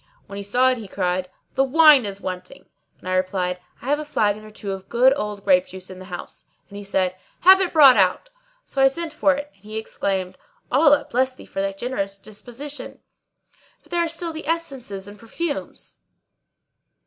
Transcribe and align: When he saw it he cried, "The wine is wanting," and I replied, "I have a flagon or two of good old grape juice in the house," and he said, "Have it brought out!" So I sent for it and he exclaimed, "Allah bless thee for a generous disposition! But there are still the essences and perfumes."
When 0.25 0.37
he 0.37 0.41
saw 0.41 0.71
it 0.71 0.79
he 0.79 0.87
cried, 0.87 1.29
"The 1.53 1.63
wine 1.63 2.05
is 2.07 2.19
wanting," 2.21 2.65
and 2.97 3.07
I 3.07 3.13
replied, 3.13 3.59
"I 3.83 3.85
have 3.85 3.99
a 3.99 4.03
flagon 4.03 4.43
or 4.43 4.49
two 4.49 4.71
of 4.71 4.89
good 4.89 5.13
old 5.15 5.43
grape 5.45 5.67
juice 5.67 5.91
in 5.91 5.99
the 5.99 6.05
house," 6.05 6.45
and 6.69 6.77
he 6.79 6.83
said, 6.83 7.15
"Have 7.41 7.61
it 7.61 7.71
brought 7.71 7.97
out!" 7.97 8.31
So 8.65 8.81
I 8.81 8.87
sent 8.87 9.13
for 9.13 9.35
it 9.35 9.51
and 9.53 9.63
he 9.63 9.77
exclaimed, 9.77 10.39
"Allah 10.71 11.05
bless 11.07 11.35
thee 11.35 11.45
for 11.45 11.59
a 11.59 11.71
generous 11.71 12.17
disposition! 12.17 12.99
But 13.83 13.91
there 13.91 14.03
are 14.03 14.07
still 14.07 14.33
the 14.33 14.47
essences 14.47 15.07
and 15.07 15.19
perfumes." 15.19 15.99